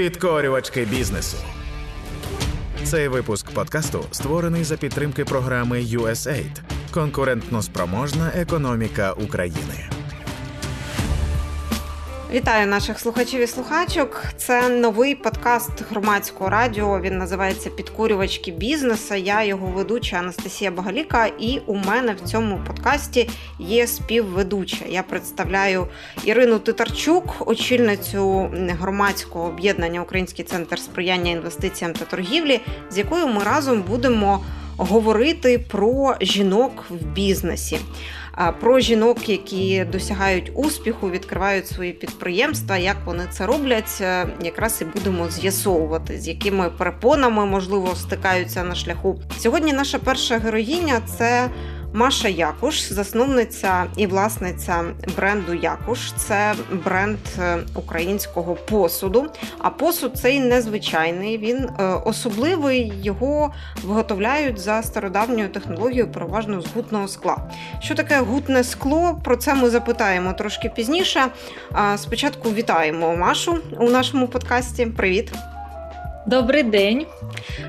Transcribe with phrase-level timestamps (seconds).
[0.00, 1.36] Підкорювачки бізнесу.
[2.84, 9.99] Цей випуск подкасту створений за підтримки програми USAID Конкурентно спроможна економіка України.
[12.32, 14.24] Вітаю наших слухачів і слухачок.
[14.36, 17.00] Це новий подкаст громадського радіо.
[17.00, 19.14] Він називається Підкурювачки бізнесу.
[19.14, 24.84] Я його ведуча Анастасія Багаліка, і у мене в цьому подкасті є співведуча.
[24.88, 25.86] Я представляю
[26.24, 32.60] Ірину Титарчук, очільницю громадського об'єднання Український центр сприяння інвестиціям та торгівлі,
[32.90, 34.44] з якою ми разом будемо
[34.84, 37.78] говорити про жінок в бізнесі
[38.60, 42.76] про жінок, які досягають успіху, відкривають свої підприємства.
[42.76, 48.74] Як вони це роблять, е, якраз і будемо з'ясовувати, з якими перепонами можливо стикаються на
[48.74, 49.20] шляху.
[49.38, 51.50] Сьогодні наша перша героїня це.
[51.92, 54.84] Маша Якуш, засновниця і власниця
[55.16, 56.12] бренду Якуш.
[56.12, 59.26] Це бренд е, українського посуду.
[59.58, 61.38] А посуд цей незвичайний.
[61.38, 63.52] Він е, особливий, його
[63.84, 67.50] виготовляють за стародавньою технологією, переважно з гутного скла.
[67.80, 69.20] Що таке гутне скло?
[69.24, 71.26] Про це ми запитаємо трошки пізніше.
[71.96, 74.86] Спочатку вітаємо Машу у нашому подкасті.
[74.86, 75.32] Привіт!
[76.26, 77.06] Добрий день.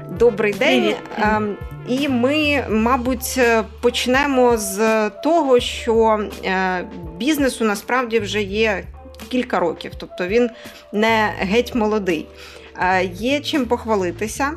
[0.10, 0.96] Добрий день.
[1.16, 1.58] Привіт.
[1.88, 3.40] І ми, мабуть,
[3.82, 6.84] почнемо з того, що е,
[7.18, 8.84] бізнесу насправді вже є
[9.30, 10.50] кілька років, тобто він
[10.94, 12.28] не геть молодий.
[12.80, 14.52] Е, є чим похвалитися.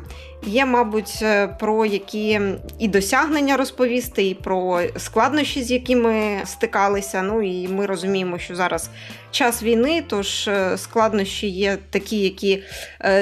[0.47, 2.41] Є, мабуть, е, про які
[2.79, 7.21] і досягнення розповісти, і про складнощі, з якими стикалися.
[7.21, 8.89] Ну і ми розуміємо, що зараз
[9.31, 12.63] час війни, тож е, складнощі є такі, які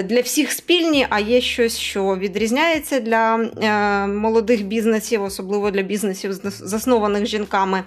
[0.03, 3.38] для всіх спільні, а є щось, що відрізняється для
[4.08, 7.83] молодих бізнесів, особливо для бізнесів, заснованих жінками.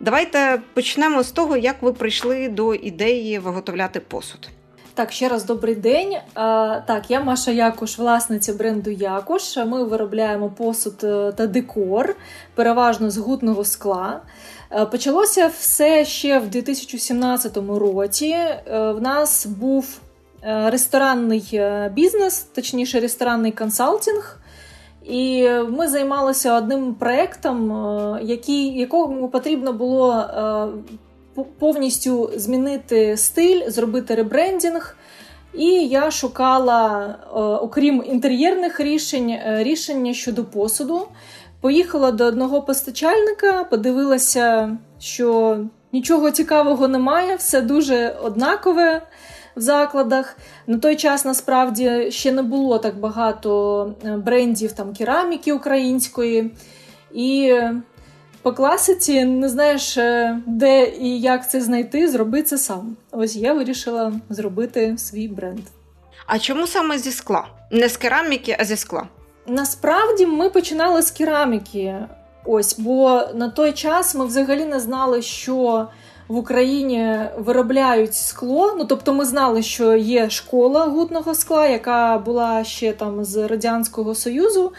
[0.00, 4.48] Давайте почнемо з того, як ви прийшли до ідеї виготовляти посуд.
[4.96, 6.16] Так, ще раз добрий день.
[6.86, 9.56] Так, я Маша Якуш, власниця бренду Якуш.
[9.56, 12.16] Ми виробляємо посуд е, та декор,
[12.54, 14.20] переважно з гутного скла.
[14.70, 18.26] Е, почалося все ще в 2017 році.
[18.26, 18.62] Е,
[18.92, 20.00] в нас був
[20.42, 21.60] ресторанний
[21.92, 24.38] бізнес, точніше, ресторанний консалтинг.
[25.04, 30.24] І ми займалися одним проєктом, який, якому потрібно було
[31.58, 34.96] повністю змінити стиль, зробити ребрендінг.
[35.54, 41.08] І я шукала, е, окрім інтер'єрних рішень, е, рішення щодо посуду.
[41.60, 45.58] Поїхала до одного постачальника, подивилася, що
[45.92, 49.02] нічого цікавого немає, все дуже однакове
[49.56, 50.36] в закладах.
[50.66, 56.50] На той час насправді ще не було так багато е, брендів там кераміки української.
[57.14, 57.54] І
[58.44, 62.96] по класиці не знаєш, е, де і як це знайти, зроби це сам.
[63.12, 65.60] Ось я вирішила зробити свій бренд.
[66.26, 67.46] А чому саме зі скла?
[67.70, 69.08] Не з кераміки, а зі скла?
[69.46, 71.94] Насправді ми починали з кераміки.
[72.44, 75.88] Ось, бо на той час ми взагалі не знали, що
[76.28, 78.74] в Україні виробляють скло.
[78.78, 84.14] Ну тобто, ми знали, що є школа гутного скла, яка була ще там з Радянського
[84.14, 84.72] Союзу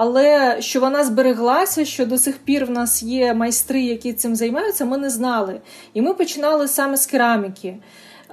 [0.00, 4.84] але що вона збереглася, що до сих пір в нас є майстри, які цим займаються,
[4.84, 5.60] ми не знали.
[5.94, 7.76] І ми починали саме з кераміки.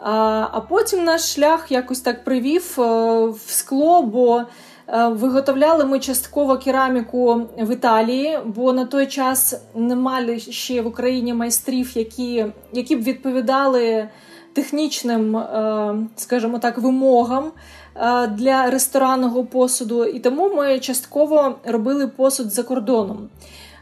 [0.02, 2.82] А потім наш шлях якось так привів е,
[3.26, 4.42] в скло, бо
[4.88, 10.88] е, виготовляли ми частково кераміку в Італії, бо на той час не мали ще в
[10.88, 14.10] Україні майстрів, які, які б відповідали
[14.54, 17.52] технічним, е, скажімо так, вимогам.
[17.96, 23.30] Е, для ресторанного посуду, і тому ми частково робили посуд за кордоном.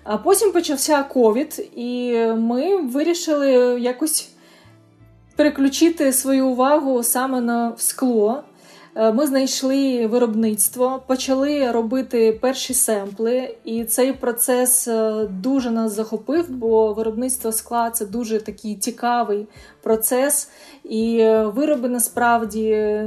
[0.04, 3.52] А потім почався ковід, і ми вирішили
[3.82, 4.30] якось
[5.36, 8.44] переключити свою увагу саме на скло.
[8.96, 16.46] Е, ми знайшли виробництво, почали робити перші семпли, і цей процес е, дуже нас захопив,
[16.50, 19.48] бо виробництво скла це дуже такий цікавий
[19.82, 20.50] процес,
[20.84, 21.18] і
[21.56, 23.00] вироби насправді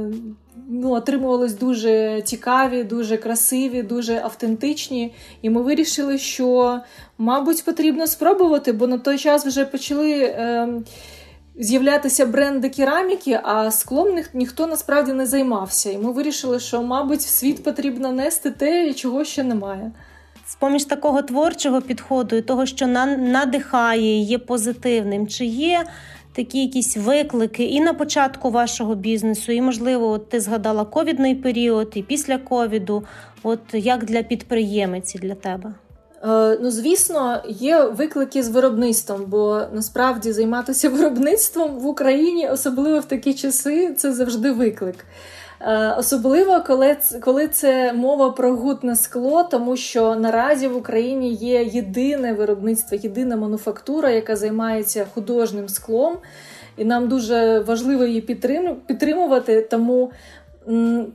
[0.69, 5.13] ну, отримувались дуже цікаві, дуже красиві, дуже автентичні.
[5.41, 6.79] І ми вирішили, що,
[7.17, 10.13] мабуть, потрібно спробувати, бо на той час вже почали.
[10.13, 10.69] Е,
[11.59, 15.91] З'являтися бренди кераміки, а склом ні, ніхто насправді не займався.
[15.91, 19.91] І ми вирішили, що, мабуть, в світ потрібно нести те, чого ще немає.
[20.47, 25.85] З поміж такого творчого підходу і того, що надихає, є позитивним, чи є
[26.37, 31.91] такі якісь виклики і на початку вашого бізнесу, і, можливо, от ти згадала ковідний період,
[31.95, 33.03] і після ковіду,
[33.43, 35.73] от як для підприємиці для тебе?
[36.23, 43.05] Е, ну, звісно, є виклики з виробництвом, бо насправді займатися виробництвом в Україні, особливо в
[43.05, 45.05] такі часи, це завжди виклик.
[45.61, 51.63] Е, особливо коли коли це мова про гутне скло, тому що наразі в Україні є
[51.63, 56.17] єдине виробництво, єдина мануфактура, яка займається художнім склом,
[56.77, 58.21] і нам дуже важливо її
[58.87, 59.61] підтримувати.
[59.61, 60.11] Тому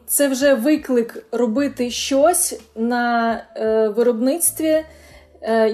[0.07, 4.85] це вже виклик робити щось на е, виробництві,
[5.43, 5.69] е,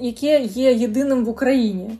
[0.00, 1.98] яке є єдиним в Україні.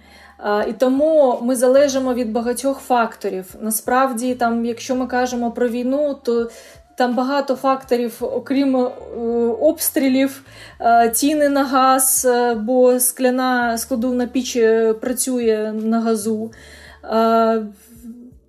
[0.69, 3.55] І тому ми залежимо від багатьох факторів.
[3.61, 6.51] Насправді, там, якщо ми кажемо про війну, то
[6.97, 8.91] там багато факторів, окрім е,
[9.61, 10.43] обстрілів,
[11.13, 14.59] ціни на газ, бо скляна складовна піч
[15.01, 16.51] працює на газу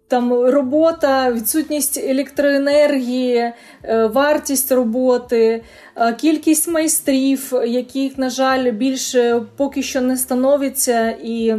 [0.08, 3.54] там робота, відсутність електроенергії,
[3.84, 5.64] е, вартість роботи,
[5.96, 11.56] е, кількість майстрів, яких, на жаль, більше поки що не становиться, і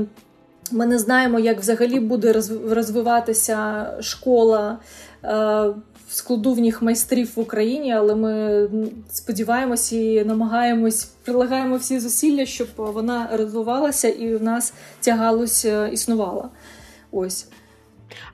[0.72, 2.32] ми не знаємо, як взагалі буде
[2.68, 4.78] розвиватися школа.
[5.24, 5.74] Е,
[6.08, 8.68] складувніх майстрів в Україні, але ми
[9.10, 16.48] сподіваємося і намагаємось прилагаємо всі зусилля, щоб вона розвивалася і в нас ця галузь існувала.
[17.12, 17.48] Ось.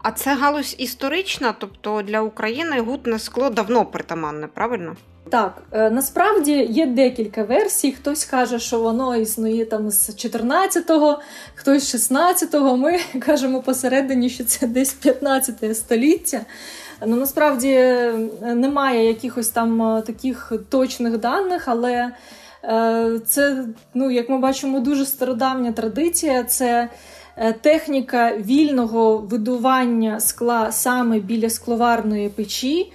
[0.02, 4.96] А це галузь історична, тобто для України гутне скло давно притаманне, правильно?
[5.30, 7.92] Так, е, насправді є декілька версій.
[7.92, 11.20] Хтось каже, що воно існує там з 14-го,
[11.54, 12.76] хтось з 16-го.
[12.76, 16.40] Ми кажемо посередині, що це десь 15 століття.
[17.06, 22.12] Ну насправді е, немає якихось там е, таких точних даних, але
[23.26, 23.64] це,
[23.94, 26.44] ну як ми бачимо, дуже стародавня традиція.
[26.44, 26.88] Це
[27.60, 32.92] техніка вільного видування скла саме біля скловарної печі.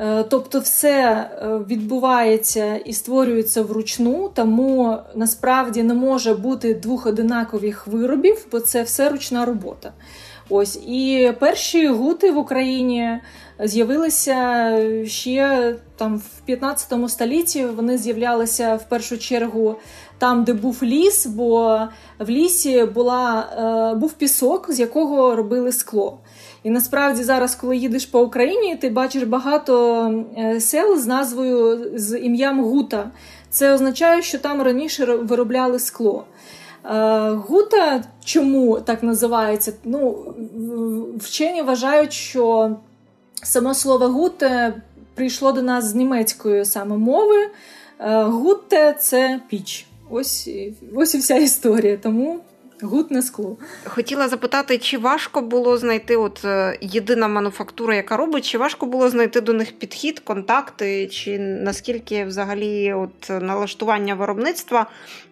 [0.00, 7.86] Е, тобто все е, відбувається і створюється вручну, тому насправді не може бути двох одинакових
[7.86, 9.92] виробів, бо це все ручна робота.
[10.50, 13.20] Ось і перші гути в Україні
[13.64, 17.64] з'явилися ще там в 15 столітті.
[17.64, 19.76] Вони з'являлися в першу чергу
[20.18, 21.80] там, де був ліс, бо
[22.18, 23.48] в лісі була,
[23.92, 26.18] е, був пісок, з якого робили скло.
[26.62, 30.04] І насправді зараз, коли їдеш по Україні, ти бачиш багато
[30.38, 33.10] е, сел з назвою з ім'ям Гута.
[33.50, 36.24] Це означає, що там раніше виробляли скло.
[36.84, 39.72] Е, гута чому так називається?
[39.84, 40.34] Ну,
[41.18, 42.76] Вчені вважають, що
[43.42, 44.82] само слово гуте
[45.14, 47.48] прийшло до нас з німецької саме мови.
[48.00, 49.86] Гутте це піч.
[50.10, 50.48] Ось
[50.94, 51.96] ось і вся історія.
[51.96, 52.40] Тому
[52.82, 53.56] гутне скло.
[53.84, 59.08] Хотіла запитати, чи важко було знайти от е, єдина мануфактура, яка робить, чи важко було
[59.08, 64.86] знайти до них підхід, контакти, чи наскільки взагалі от налаштування виробництва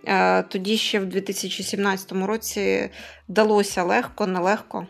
[0.04, 2.90] е, тоді ще в 2017 році
[3.28, 4.86] далося легко, нелегко?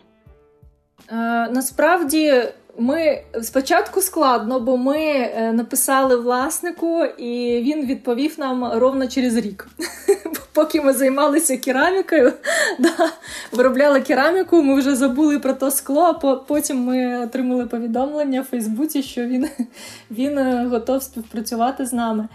[1.11, 1.15] Е,
[1.49, 2.43] насправді
[2.77, 9.67] ми спочатку складно, бо ми е, написали власнику, і він відповів нам ровно через рік.
[10.53, 12.33] Поки ми займалися керамікою,
[12.79, 13.11] да,
[13.51, 16.01] виробляли кераміку, ми вже забули про то скло.
[16.01, 19.49] а Потім ми отримали повідомлення в Фейсбуці, що він,
[20.11, 22.27] він е, готов співпрацювати з нами.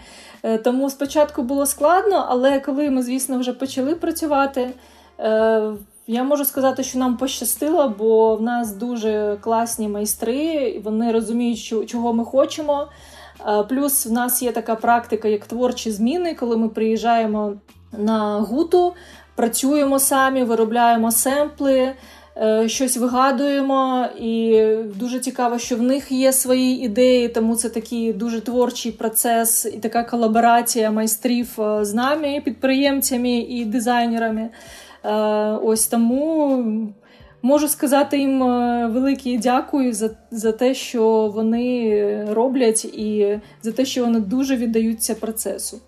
[0.43, 4.69] Е, тому спочатку було складно, але коли ми, звісно, вже почали працювати.
[6.07, 12.13] Я можу сказати, що нам пощастило, бо в нас дуже класні майстри, вони розуміють, чого
[12.13, 12.87] ми хочемо.
[13.69, 17.53] Плюс в нас є така практика, як творчі зміни, коли ми приїжджаємо
[17.97, 18.93] на гуту,
[19.35, 21.91] працюємо самі, виробляємо семпли,
[22.37, 24.05] е, щось вигадуємо.
[24.19, 29.65] І дуже цікаво, що в них є свої ідеї, тому це такий дуже творчий процес
[29.65, 34.49] і така колаборація майстрів е, з нами, підприємцями і дизайнерами.
[35.05, 35.09] Е,
[35.63, 36.63] ось тому
[37.41, 43.85] можу сказати їм е, велике дякую за, за те, що вони роблять, і за те,
[43.85, 45.81] що вони дуже віддаються процесу.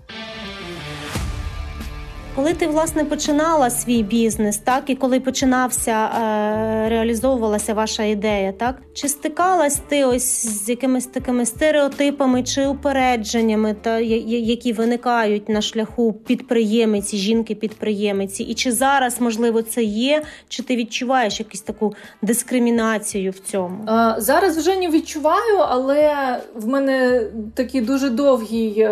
[2.35, 8.75] Коли ти власне починала свій бізнес, так і коли починався е, реалізовувалася ваша ідея, так
[8.93, 16.13] чи стикалась ти ось з якимись такими стереотипами чи упередженнями, та які виникають на шляху
[16.13, 23.39] підприємиці, жінки-підприємиці, і чи зараз можливо це є, чи ти відчуваєш якусь таку дискримінацію в
[23.39, 23.83] цьому?
[23.87, 26.13] А, Зараз вже не відчуваю, але
[26.55, 28.87] в мене такий дуже довгий.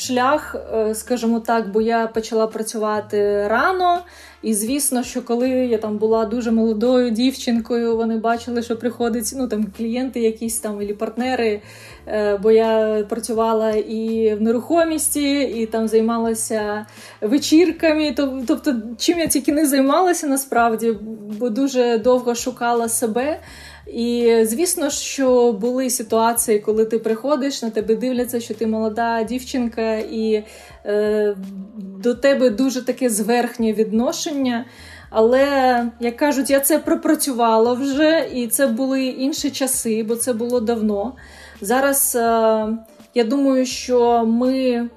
[0.00, 3.98] Шлях, е, скажімо так, бо я почала працювати рано.
[4.42, 9.48] І звісно, що коли я там була дуже молодою дівчинкою, вони бачили, що приходять ну
[9.48, 11.60] там клієнти, якісь там і партнери.
[12.06, 16.86] Е, бо я працювала і в нерухомісті, і там займалася
[17.20, 18.14] вечірками.
[18.46, 20.96] Тобто, чим я тільки не займалася насправді,
[21.38, 23.40] бо дуже довго шукала себе.
[23.92, 29.96] І звісно, що були ситуації, коли ти приходиш, на тебе дивляться, що ти молода дівчинка,
[29.96, 30.44] і
[30.86, 31.36] е,
[31.76, 34.64] до тебе дуже таке зверхнє відношення.
[35.10, 40.60] Але, як кажуть, я це пропрацювала вже, і це були інші часи, бо це було
[40.60, 41.12] давно.
[41.60, 42.20] Зараз е,
[43.14, 44.88] я думаю, що ми е,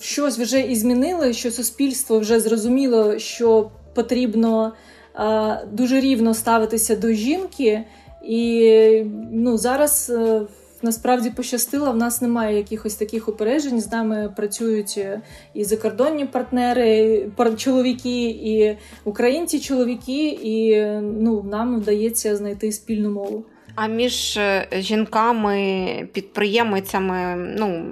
[0.00, 4.72] щось вже і змінили, що суспільство вже зрозуміло, що потрібно
[5.16, 7.84] е, дуже рівно ставитися до жінки.
[8.26, 10.42] І ну, зараз е,
[10.82, 13.80] насправді пощастило, в нас немає якихось таких упереджень.
[13.80, 15.20] З нами працюють е,
[15.54, 17.26] і закордонні партнери,
[17.56, 23.44] чоловіки, і українці чоловіки, і ну, нам вдається знайти спільну мову.
[23.74, 27.84] А між е, жінками, підприємицями, ну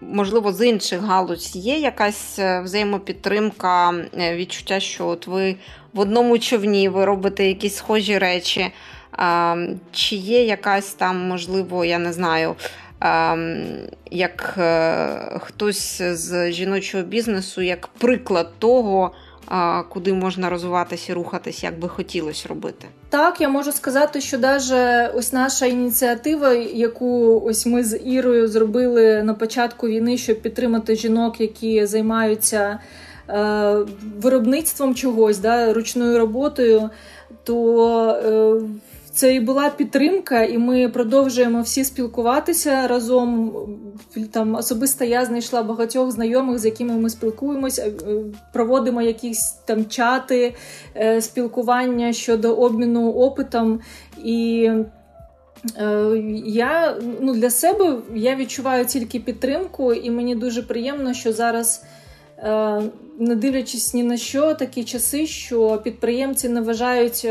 [0.00, 3.94] можливо, з інших галузь є якась взаємопідтримка,
[4.34, 5.56] відчуття, що от ви
[5.92, 8.72] в одному човні ви робите якісь схожі речі.
[9.92, 12.54] Чи є якась там, можливо, я не знаю,
[14.10, 19.12] як е, хтось з жіночого бізнесу, як приклад того,
[19.88, 22.86] куди можна розвиватися і рухатись, як би хотілося робити?
[23.08, 29.22] Так, я можу сказати, що навіть ось наша ініціатива, яку ось ми з Ірою зробили
[29.22, 32.78] на початку війни, щоб підтримати жінок, які займаються
[33.28, 33.76] е,
[34.20, 36.90] виробництвом чогось, да, ручною роботою,
[37.44, 43.52] то е, це і була підтримка, і ми продовжуємо всі спілкуватися разом.
[44.32, 47.92] Там особисто я знайшла багатьох знайомих, з якими ми спілкуємося, е,
[48.52, 50.54] проводимо якісь там чати,
[50.96, 53.80] е, спілкування щодо обміну опитом.
[54.24, 54.70] І
[55.76, 61.84] е, я ну, для себе я відчуваю тільки підтримку, і мені дуже приємно, що зараз.
[63.18, 67.26] Не дивлячись ні на що, такі часи, що підприємці не вважають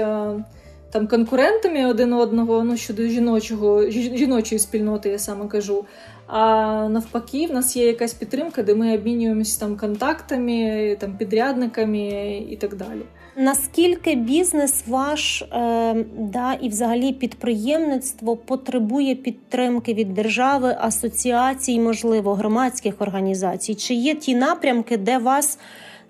[0.92, 5.86] там конкурентами один одного, ну щодо жіночого жіночої спільноти, я саме кажу.
[6.28, 6.44] А
[6.90, 12.76] навпаки, в нас є якась підтримка, де ми обмінюємося там контактами, там підрядниками і так
[12.76, 13.02] далі.
[13.36, 22.94] Наскільки бізнес ваш е, да, і взагалі підприємництво потребує підтримки від держави, асоціацій, можливо, громадських
[23.00, 23.76] організацій?
[23.76, 25.60] Чи є ті напрямки, де вас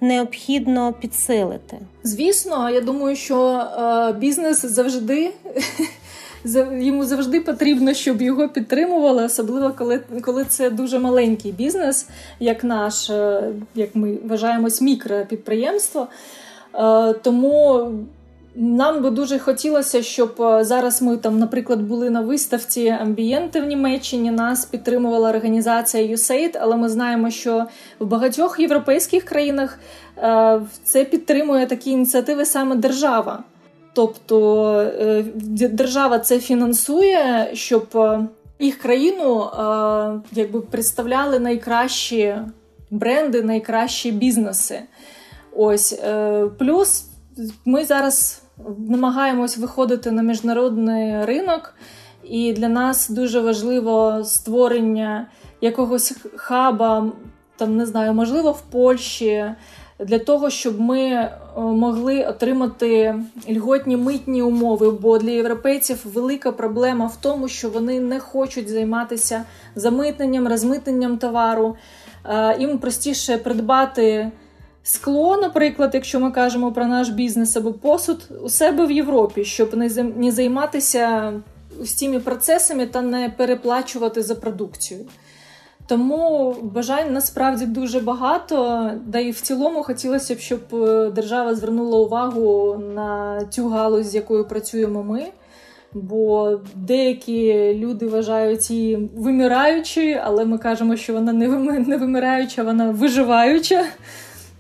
[0.01, 1.77] необхідно підсилити?
[2.03, 5.34] Звісно, я думаю, що е, бізнес завжди.
[6.72, 12.08] Йому завжди потрібно, щоб його підтримували, особливо коли коли це дуже маленький бізнес,
[12.39, 13.43] як наш, е,
[13.75, 16.08] як ми вважаємось, мікропідприємство.
[16.75, 17.91] Е, тому
[18.55, 23.65] нам би дуже хотілося, щоб е, зараз ми там, наприклад, були на виставці амбієнти в
[23.65, 24.31] Німеччині.
[24.31, 27.65] Нас підтримувала організація USAID, але ми знаємо, що
[28.00, 29.79] в багатьох європейських країнах
[30.17, 33.43] е, це підтримує такі ініціативи саме держава.
[33.93, 35.24] Тобто е,
[35.70, 37.98] держава це фінансує, щоб
[38.60, 39.50] їх країну
[40.31, 42.36] якби представляли найкращі
[42.89, 44.79] бренди, найкращі бізнеси.
[45.55, 46.00] Ось
[46.60, 47.05] плюс
[47.65, 48.40] ми зараз
[48.87, 51.73] намагаємось виходити на міжнародний ринок,
[52.23, 55.27] і для нас дуже важливо створення
[55.61, 57.11] якогось хаба,
[57.57, 59.45] там не знаю, можливо, в Польщі.
[59.99, 63.15] Для того, щоб ми е, могли отримати
[63.49, 69.43] льготні митні умови, бо для європейців велика проблема в тому, що вони не хочуть займатися
[69.75, 71.75] замитненням, розмитненням товару.
[72.25, 74.31] Е, їм простіше придбати
[74.83, 79.77] Скло, наприклад, якщо ми кажемо про наш бізнес або посуд, у себе в Європі, щоб
[80.17, 81.33] не займатися
[81.85, 85.00] цими процесами та не переплачувати за продукцію.
[85.88, 92.00] Тому бажань насправді дуже багато, да і в цілому хотілося б, щоб е, держава звернула
[92.00, 95.23] увагу на цю галузь, з якою працюємо ми.
[95.93, 103.85] Бо деякі люди вважають її вимираючою, але ми кажемо, що вона не вимираюча, вона виживаюча.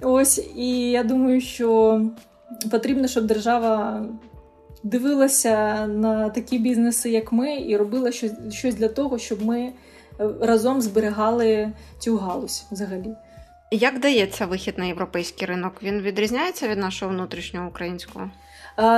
[0.01, 2.01] Ось і я думаю, що
[2.71, 4.05] потрібно, щоб держава
[4.83, 9.73] дивилася на такі бізнеси, як ми, і робила щось, щось для того, щоб ми е,
[10.41, 13.15] разом зберігали цю галузь взагалі.
[13.71, 15.73] Як дається вихід на європейський ринок?
[15.83, 18.31] Він відрізняється від нашого внутрішнього українського?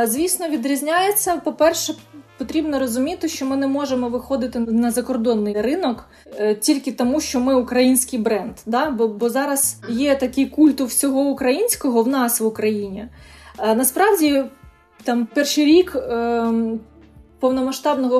[0.06, 1.38] Звісно, відрізняється.
[1.38, 1.94] По-перше,
[2.38, 6.06] потрібно розуміти, що ми не можемо виходити на закордонний ринок
[6.38, 8.54] е, тільки тому, що ми український бренд.
[8.66, 8.90] Да?
[8.90, 13.08] Бо бо зараз є такий культу всього українського в нас в Україні.
[13.60, 14.44] Насправді,
[15.04, 16.44] там перший рік е,
[17.40, 18.20] повномасштабного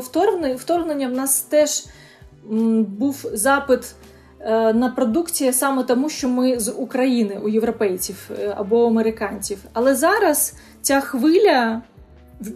[0.58, 1.86] вторгнення, в нас теж
[2.88, 3.96] був запит.
[4.46, 9.58] Е, на продукцію саме тому, що ми з України у європейців або американців.
[9.74, 11.82] Але зараз ця хвиля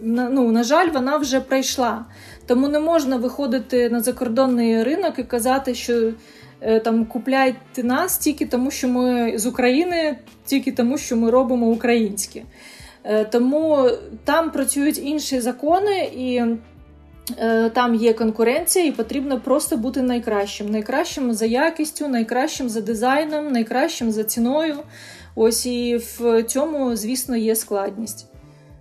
[0.02, 2.04] ну, на жаль, вона вже пройшла.
[2.46, 6.12] Тому не можна виходити на закордонний ринок і казати, що
[6.60, 11.66] е, там купляйте нас тільки тому, що ми з України, тільки тому, що ми робимо
[11.66, 12.42] українське.
[13.04, 13.90] Е, тому
[14.24, 16.42] там працюють інші закони, і
[17.38, 20.70] е, там є конкуренція, і потрібно просто бути найкращим.
[20.70, 24.76] Найкращим за якістю, найкращим за дизайном, найкращим за ціною.
[25.34, 28.26] Ось і в цьому, звісно, є складність.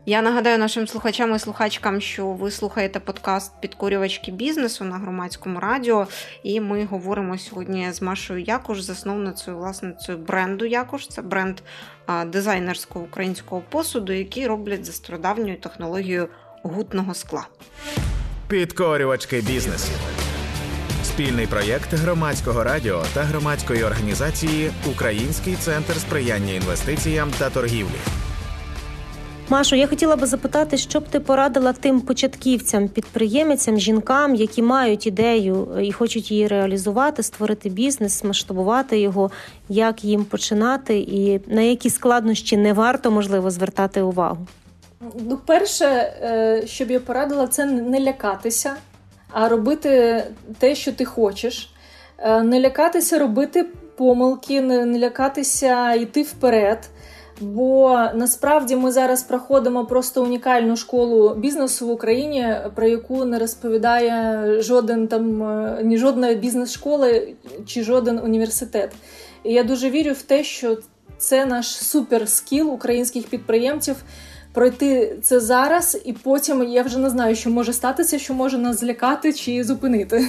[0.10, 6.08] Я нагадаю нашим слухачам і слухачкам, що ви слухаєте подкаст Підкорювачки бізнесу на громадському радіо.
[6.44, 11.08] І ми говоримо сьогодні з Машою Якуш, засновницею власницею бренду Якуш.
[11.08, 11.58] Це бренд
[12.26, 16.28] дизайнерського українського посуду, який роблять за стародавньою технологією
[16.64, 17.48] гутного скла.
[18.48, 19.92] Підкорювачки бізнесу.
[21.04, 28.27] Спільний проєкт громадського радіо та громадської організації Український центр сприяння інвестиціям та торгівлі.
[29.50, 35.08] Машо, я хотіла би запитати, що б ти порадила тим початківцям, підприємцям, жінкам, які мають
[35.08, 39.32] ідею і хочуть її реалізувати, створити бізнес, масштабувати його,
[39.70, 44.48] як їм починати, і на які складнощі не варто можливо звертати увагу?
[45.30, 48.76] Ну, перше, е, що б я порадила, це не лякатися,
[49.32, 50.24] а робити
[50.60, 51.74] те, що ти хочеш,
[52.18, 53.66] е, не лякатися робити
[53.98, 56.90] помилки, не лякатися йти вперед.
[57.42, 64.62] Бо насправді ми зараз проходимо просто унікальну школу бізнесу в Україні, про яку не розповідає
[64.62, 67.22] жоден там е, ні жодна бізнес-школа
[67.66, 68.92] чи жоден університет.
[69.44, 70.78] І я дуже вірю в те, що
[71.18, 73.96] це наш суперскіл українських підприємців
[74.58, 78.80] пройти це зараз, і потім я вже не знаю, що може статися, що може нас
[78.80, 80.28] злякати чи зупинити.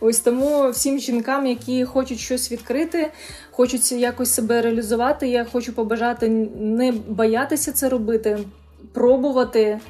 [0.00, 3.12] Ось тому всім жінкам, які хочуть щось відкрити,
[3.50, 5.28] хочуть якось себе реалізувати.
[5.28, 6.28] Я хочу побажати
[6.60, 8.38] не боятися це робити,
[8.92, 9.80] пробувати.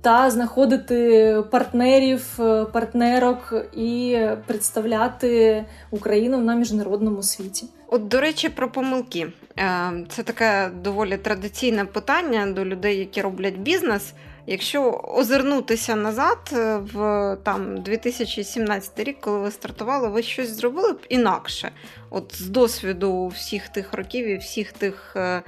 [0.00, 2.38] Та знаходити партнерів,
[2.72, 7.66] партнерок і представляти Україну на міжнародному світі.
[7.86, 9.32] От, до речі, про помилки.
[9.58, 14.12] Е, це таке доволі традиційне питання до людей, які роблять бізнес.
[14.46, 20.98] Якщо озирнутися назад е, в там 2017 рік, коли ви стартували, ви щось зробили б
[21.08, 21.70] інакше.
[22.10, 25.42] От з досвіду всіх тих років і всіх тих е,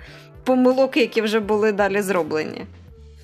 [0.44, 2.66] помилок, які вже були далі зроблені.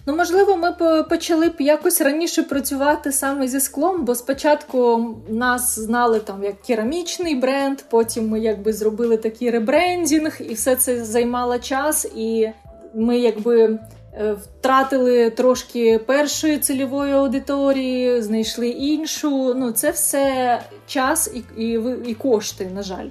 [0.09, 6.21] Ну, можливо, ми почали б якось раніше працювати саме зі склом, бо спочатку нас знали
[6.21, 12.07] там як керамічний бренд, потім ми якби зробили такий ребрендінг, і все це займало час,
[12.17, 12.49] і
[12.95, 13.79] ми якби.
[14.19, 19.55] Е, втратили трошки першої цільової аудиторії, знайшли іншу.
[19.55, 23.09] Ну, це все час і і, і кошти, на жаль.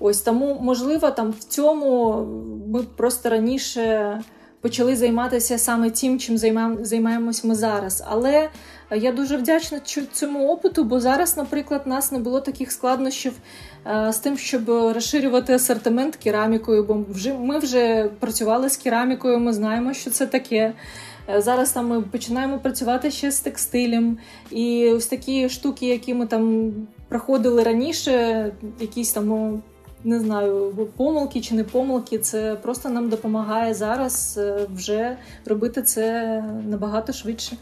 [0.00, 2.14] Ось тому, можливо, там в цьому
[2.66, 4.20] ми просто раніше
[4.64, 6.38] почали займатися саме тим, чим
[6.82, 8.04] займаємось ми зараз.
[8.06, 8.48] Але
[8.90, 9.80] е, я дуже вдячна
[10.12, 13.32] цьому опиту, бо зараз, наприклад, нас не було таких складнощів
[13.86, 19.52] е, з тим, щоб розширювати асортимент керамікою, бо вже ми вже працювали з керамікою, ми
[19.52, 20.72] знаємо, що це таке.
[21.28, 24.18] Е, зараз там ми починаємо працювати ще з текстилем,
[24.50, 26.72] і ось такі штуки, які ми там
[27.08, 29.62] проходили раніше, якісь там ну,
[30.04, 36.44] не знаю, помилки чи не помилки, це просто нам допомагає зараз е, вже робити це
[36.68, 37.56] набагато швидше.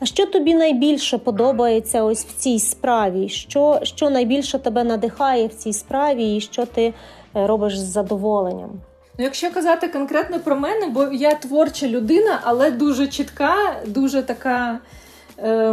[0.00, 3.28] А що тобі найбільше подобається ось в цій справі?
[3.28, 8.70] Що що найбільше тебе надихає в цій справі, і що ти е, робиш з задоволенням?
[9.18, 13.54] Ну, якщо казати конкретно про мене, бо я творча людина, але дуже чітка,
[13.86, 14.78] дуже така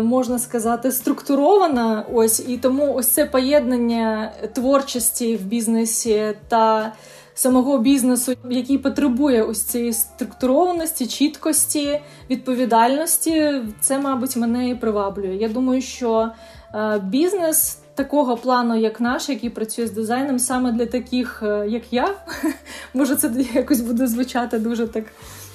[0.04, 2.06] можна сказати, структурована.
[2.14, 6.94] Ось і тому ось це поєднання творчості в бізнесі та
[7.36, 12.00] самого бізнесу, який потребує ось цієї структурованості, чіткості,
[12.30, 13.62] відповідальності.
[13.82, 15.36] Це, мабуть, мене і приваблює.
[15.36, 16.30] Я думаю, що
[16.76, 17.80] е, бізнес.
[17.96, 22.16] Такого плану, як наш, який працює з дизайном, саме для таких, е, як я,
[22.94, 25.04] може, це якось буде звучати дуже так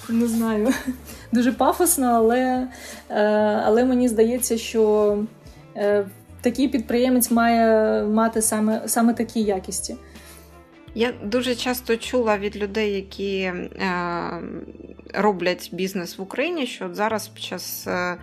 [0.08, 0.72] не знаю,
[1.32, 2.68] дуже пафосно, але
[3.10, 3.22] е,
[3.64, 5.16] але мені здається, що
[5.76, 6.06] е,
[6.40, 9.96] такий підприємець має мати саме, саме такі якісті.
[10.94, 13.62] Я дуже часто чула від людей, які е,
[15.14, 18.18] роблять бізнес в Україні, що от зараз під час е, е,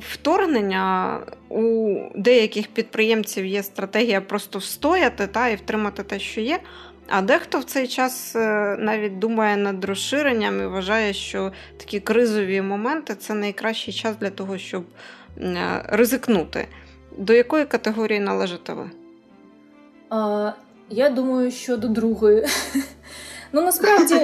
[0.00, 6.60] вторгнення у деяких підприємців є стратегія просто встояти та і втримати те, що є.
[7.08, 12.62] А дехто в цей час е, навіть думає над розширенням і вважає, що такі кризові
[12.62, 14.84] моменти це найкращий час для того, щоб
[15.38, 16.68] е, ризикнути.
[17.18, 18.90] До якої категорії належите ви?
[20.10, 20.52] А,
[20.90, 22.46] Я думаю, що до другої.
[23.54, 24.14] Ну насправді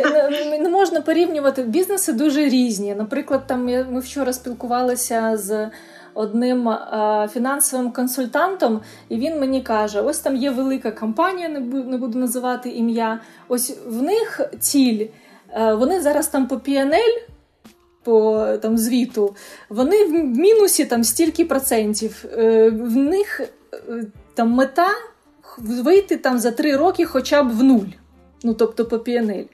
[0.60, 2.94] не можна порівнювати бізнеси дуже різні.
[2.94, 5.70] Наприклад, там ми вчора спілкувалися з
[6.18, 12.18] одним а, фінансовим консультантом, і він мені каже: ось там є велика компанія, не буду,
[12.18, 13.20] називати ім'я.
[13.48, 15.06] Ось в них ціль.
[15.52, 17.22] А, вони зараз там по PNL,
[18.02, 19.36] по там звіту,
[19.68, 22.24] вони в мінусі там стільки процентів.
[22.32, 24.04] Е, в них е,
[24.34, 24.88] там мета
[25.58, 27.88] вийти там за три роки хоча б в нуль.
[28.42, 29.46] Ну, тобто по PNL.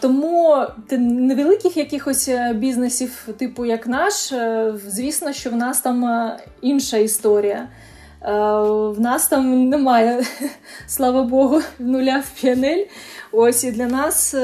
[0.00, 0.66] Тому
[0.98, 6.96] невеликих якихось е, бізнесів, типу як наш, е, звісно, що в нас там е, інша
[6.96, 7.68] історія.
[8.20, 10.22] В нас там немає,
[10.86, 12.86] слава Богу, нуля в PNL.
[13.32, 14.34] Ось і для нас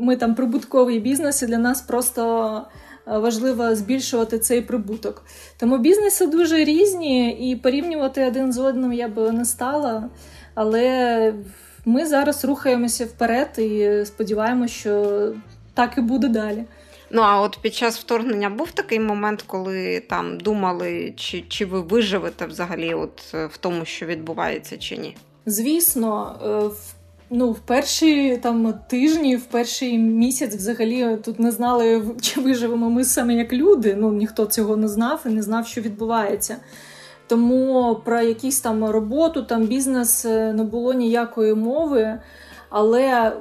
[0.00, 2.62] ми там прибутковий бізнес, і для нас просто
[3.06, 5.24] важливо збільшувати цей прибуток.
[5.60, 10.08] Тому бізнеси дуже різні, і порівнювати один з одним я би не стала.
[10.54, 11.34] Але
[11.90, 15.32] ми зараз рухаємося вперед і сподіваємося, що
[15.74, 16.64] так і буде далі.
[17.10, 21.80] Ну а от під час вторгнення був такий момент, коли там думали, чи чи ви
[21.80, 25.16] виживете взагалі, от в тому, що відбувається, чи ні?
[25.46, 26.94] Звісно, е, в
[27.30, 33.04] ну в перші там тижні, в перший місяць, взагалі тут не знали, чи виживемо ми
[33.04, 33.94] саме як люди.
[33.98, 36.56] Ну ніхто цього не знав і не знав, що відбувається.
[37.30, 42.18] Тому про якісь там роботу, там бізнес е, не було ніякої мови.
[42.70, 43.32] Але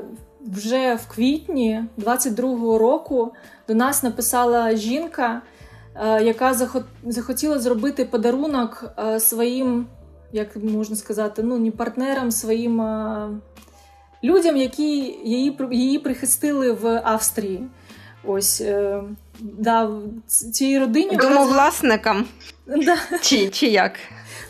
[0.42, 3.34] вже в квітні 22-го року
[3.68, 5.42] до нас написала жінка,
[5.96, 6.70] е, яка
[7.06, 9.88] захотіла зробити подарунок е, своїм,
[10.32, 12.82] як можна сказати, ну не партнерам, своїм
[14.24, 17.68] людям, які її її прихистили в Австрії.
[18.24, 18.64] Ось
[19.42, 19.90] да,
[20.28, 22.26] цій родині домовласникам.
[22.78, 22.98] Да.
[23.22, 23.92] Чи чи як?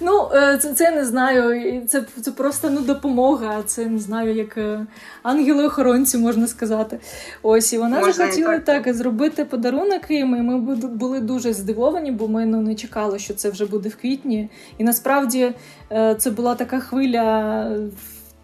[0.01, 1.81] Ну, е, це це не знаю.
[1.87, 3.63] Це це просто ну, допомога.
[3.65, 4.85] Це не знаю, як е,
[5.23, 6.99] ангели-охоронці можна сказати.
[7.41, 8.83] Ось і вона можна захотіла так.
[8.83, 13.33] так зробити подарунок їм, і Ми були дуже здивовані, бо ми ну, не чекали, що
[13.33, 14.49] це вже буде в квітні.
[14.77, 15.51] І насправді
[15.91, 17.71] е, це була така хвиля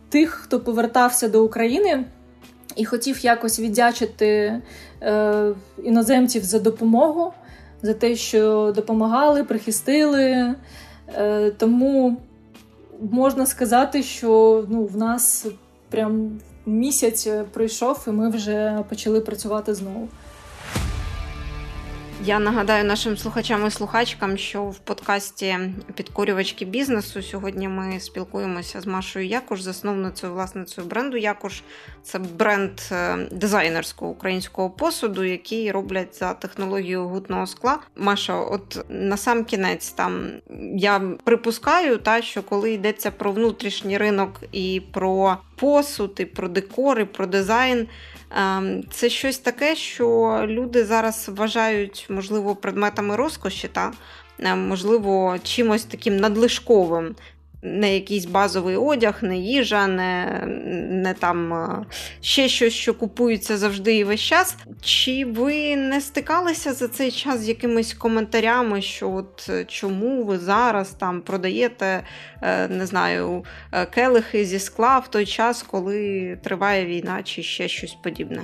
[0.10, 2.06] тих, хто повертався до України
[2.76, 4.62] і хотів якось віддячити
[5.02, 5.52] е,
[5.84, 7.34] іноземців за допомогу,
[7.86, 10.56] за те, що допомагали, прихистили.
[11.16, 12.18] Е, Тому
[13.12, 15.48] можна сказати, що ну, в нас
[15.90, 20.08] прям місяць пройшов, і ми вже почали працювати знову.
[22.26, 25.58] Я нагадаю нашим слухачам і слухачкам, що в подкасті
[25.96, 31.62] Підкорювачки бізнесу сьогодні ми спілкуємося з Машою Якуш, засновницею власницею бренду Якуш.
[32.04, 37.80] Це бренд е, дизайнерського українського посуду, який роблять за технологією гутного скла.
[37.96, 40.32] Маша, от на сам кінець, там
[40.76, 47.00] я припускаю, та що коли йдеться про внутрішній ринок і про посуд, і про декор,
[47.00, 47.88] і про дизайн.
[48.38, 53.92] Ем, це щось таке, що люди зараз вважають, можливо, предметами розкоші, та
[54.40, 57.16] ем, можливо, чимось таким надлишковим
[57.62, 60.42] не якийсь базовий одяг, не їжа, не
[60.92, 61.86] не там
[62.22, 64.58] ще щось, що купується завжди і весь час.
[64.82, 70.38] Чи ви не стикалися за цей час з якимись коментарями, що от е, чому ви
[70.38, 72.04] зараз там продаєте,
[72.42, 77.68] е, не знаю, е, келихи зі скла в той час, коли триває війна, чи ще
[77.68, 78.42] щось подібне?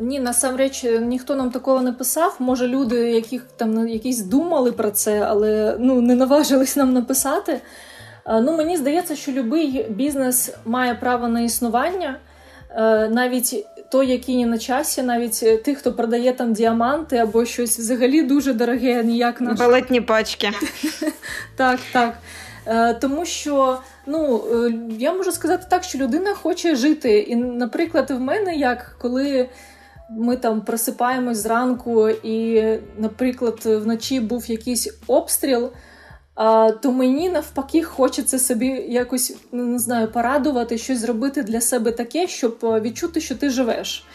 [0.00, 2.36] Ні, насамреч ніхто нам такого не писав.
[2.38, 7.60] Може, люди, яких там якісь думали про це, але ну не наважились нам написати.
[8.26, 12.16] Е, ну, Мені здається, що будь-який бізнес має право на існування.
[12.70, 17.78] Е, навіть той, який не на часі, навіть тих, хто продає там діаманти або щось
[17.78, 19.58] взагалі дуже дороге, ніяк наш...
[19.58, 20.50] Балетні пачки.
[21.56, 22.14] Так, так.
[22.66, 24.44] Е, тому що ну,
[24.98, 27.18] я можу сказати так, що людина хоче жити.
[27.18, 29.48] І, наприклад, в мене як коли
[30.10, 32.62] ми там просипаємось зранку, і,
[32.98, 35.70] наприклад, вночі був якийсь обстріл
[36.82, 42.58] то мені навпаки хочеться собі якось не знаю, порадувати, щось зробити для себе таке, щоб
[42.62, 44.06] е, відчути, що ти живеш.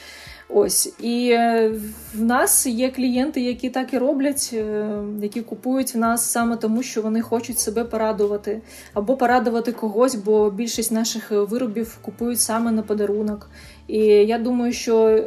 [0.50, 1.72] Ось і е,
[2.14, 4.88] в нас є клієнти, які так і роблять, е,
[5.22, 8.62] які купують в нас саме тому, що вони хочуть себе порадувати,
[8.94, 13.50] або порадувати когось, бо більшість наших виробів купують саме на подарунок.
[13.88, 15.24] І я думаю, що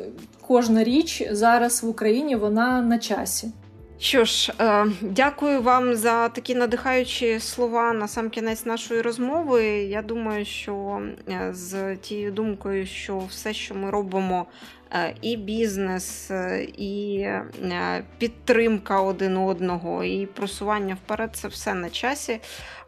[0.47, 3.53] кожна річ зараз в Україні вона на часі.
[4.01, 9.65] Що ж, е, дякую вам за такі надихаючі слова на сам кінець нашої розмови.
[9.67, 14.80] Я думаю, що е, з тією думкою, що все, що ми робимо, е,
[15.22, 22.40] і бізнес, е, і е, підтримка один одного, і просування вперед це все на часі.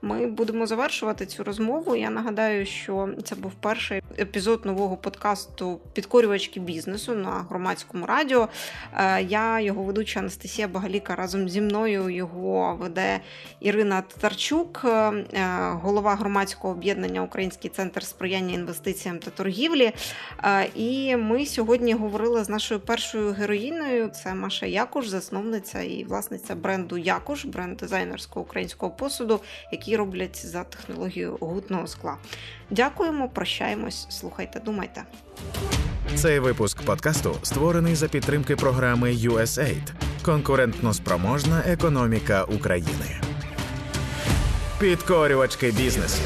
[0.04, 1.96] Ми будемо завершувати цю розмову.
[1.96, 8.48] Я нагадаю, що це був перший епізод нового подкасту Підкорювачки бізнесу на громадському радіо.
[9.28, 13.20] Я його ведуча Анастасія Багаліка разом зі мною його веде
[13.60, 14.86] Ірина Татарчук,
[15.72, 19.92] голова громадського об'єднання Український центр сприяння інвестиціям та торгівлі.
[20.74, 24.08] І ми сьогодні говорили з нашою першою героїною.
[24.08, 29.40] Це Маша Якуш, засновниця і власниця бренду Якуш, бренд дизайнерського українського посуду,
[29.72, 32.16] який роблять за технологією гутного скла.
[32.70, 35.04] Дякуємо, прощаємось, слухайте, думайте.
[36.14, 43.20] Цей випуск подкасту створений за підтримки програми USAID конкурентно спроможна економіка України.
[44.78, 46.22] Підкорювачки бізнесу.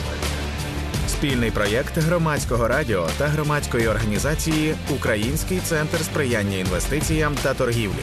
[1.18, 8.02] Спільний проєкт громадського радіо та громадської організації Український центр сприяння інвестиціям та торгівлі.